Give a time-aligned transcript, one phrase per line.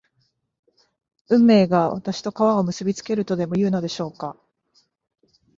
[1.29, 4.35] 運命が私と川を結びつけるとでもいうのでしょうか